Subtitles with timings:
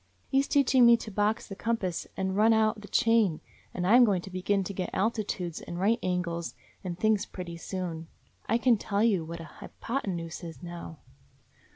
[0.29, 3.39] He 's teaching me to box the compass and run out the chain,
[3.71, 7.57] and I 'm going to begin to get altitudes and right angles and things pretty
[7.57, 8.07] soon.
[8.49, 10.97] I can tell you what a hypotenuse is now."